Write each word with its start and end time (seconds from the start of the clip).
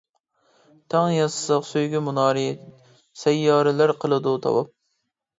تەڭ 0.93 1.09
ياسىساق 1.15 1.67
سۆيگۈ 1.67 1.99
مۇنارى، 2.05 2.45
سەييارىلەر 3.25 3.93
قىلىدۇ 4.05 4.33
تاۋاپ. 4.47 4.73